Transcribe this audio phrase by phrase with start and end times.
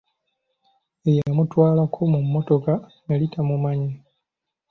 [1.09, 2.73] Eyamutwalako mu mmotoka
[3.09, 3.91] yali tamumanyi.